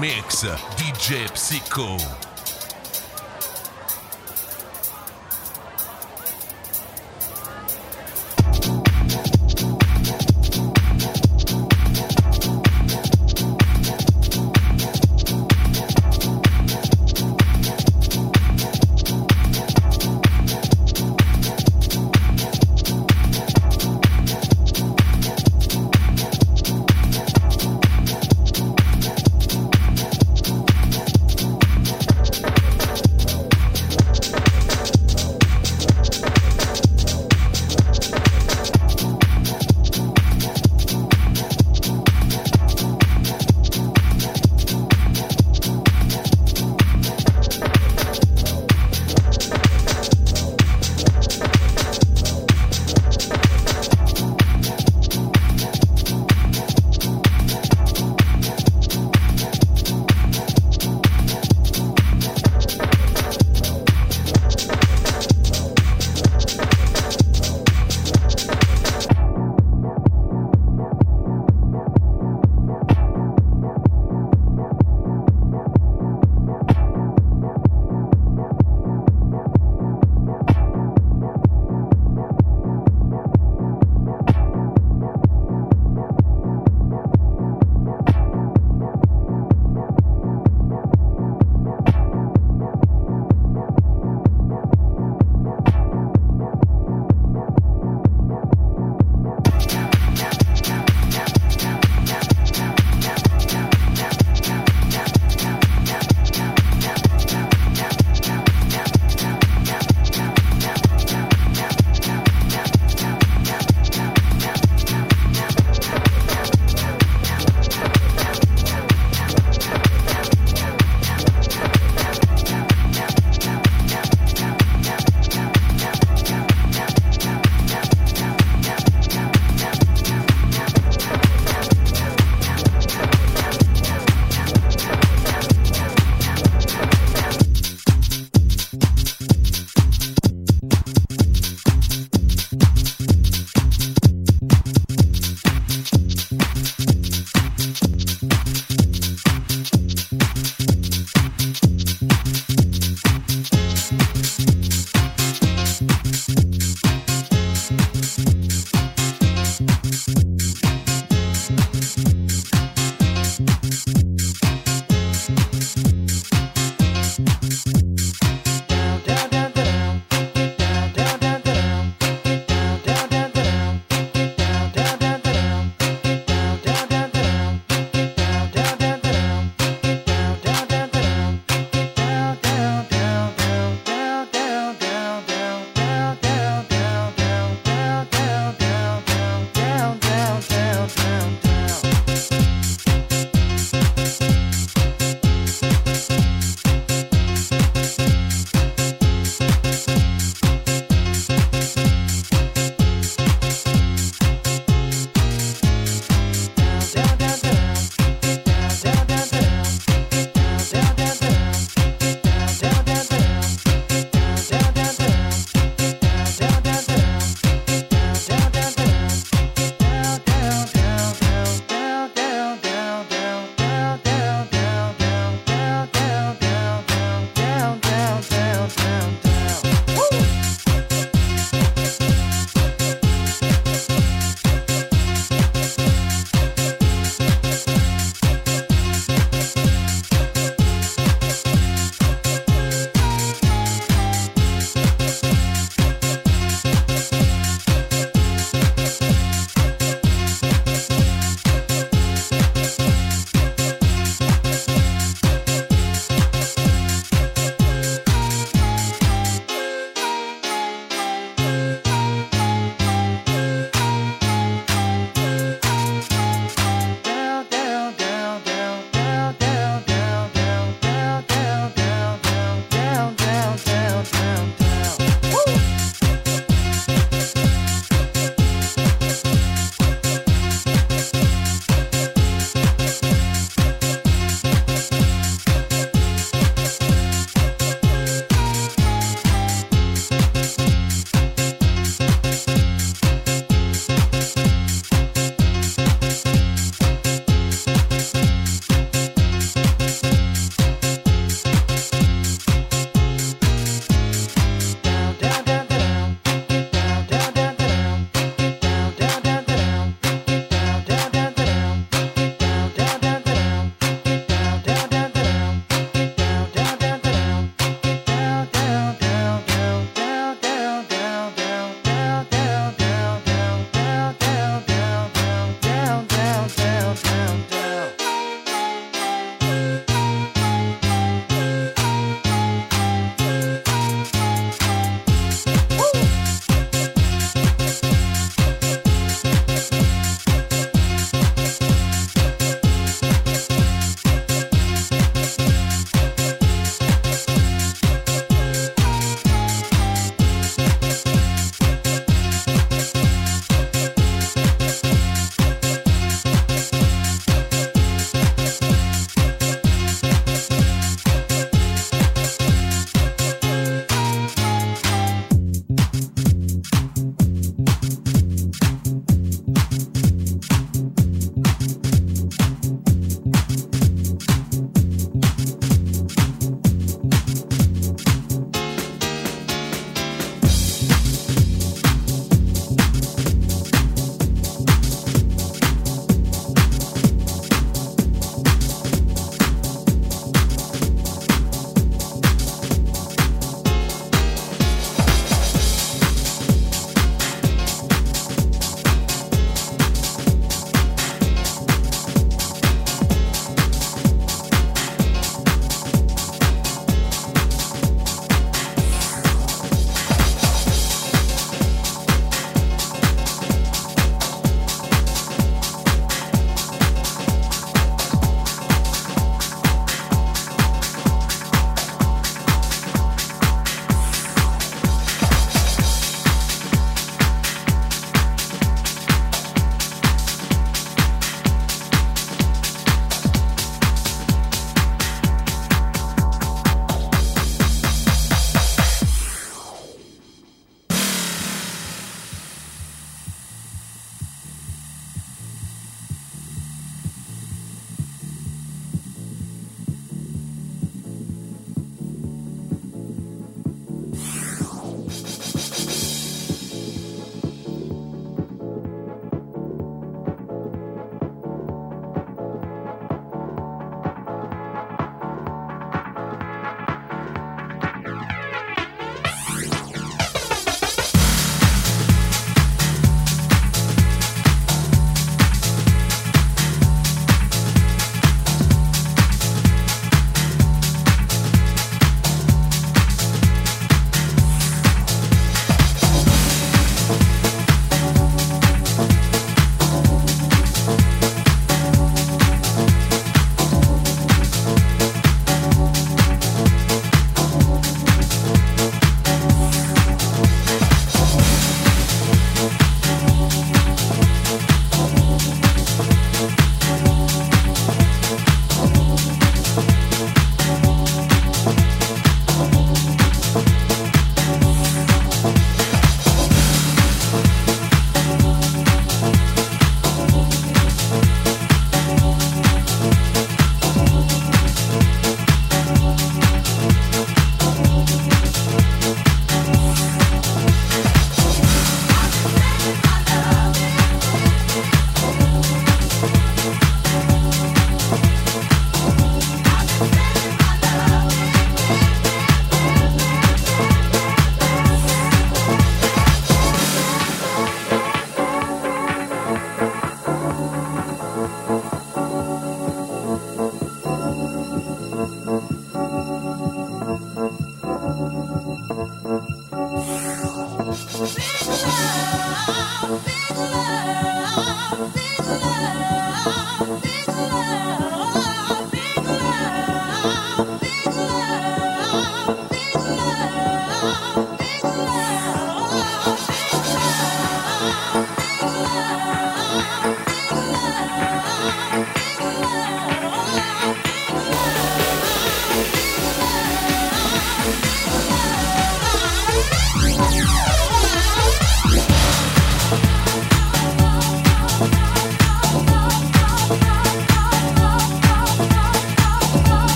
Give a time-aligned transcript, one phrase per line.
[0.00, 0.10] mixa
[0.46, 0.46] Mix,
[0.76, 2.19] DJ Psycho.